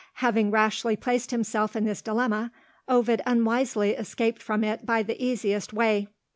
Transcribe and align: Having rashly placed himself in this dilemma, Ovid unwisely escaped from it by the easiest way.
Having 0.15 0.49
rashly 0.49 0.95
placed 0.95 1.29
himself 1.29 1.75
in 1.75 1.85
this 1.85 2.01
dilemma, 2.01 2.51
Ovid 2.87 3.21
unwisely 3.23 3.91
escaped 3.91 4.41
from 4.41 4.63
it 4.63 4.83
by 4.83 5.03
the 5.03 5.23
easiest 5.23 5.73
way. 5.73 6.07